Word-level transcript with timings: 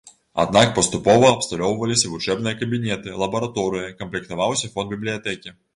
Аднак 0.43 0.71
паступова 0.77 1.27
абсталёўваліся 1.33 2.13
вучэбныя 2.15 2.57
кабінеты, 2.65 3.17
лабараторыі, 3.21 3.95
камплектаваўся 4.03 4.67
фонд 4.77 4.89
бібліятэкі. 4.99 5.59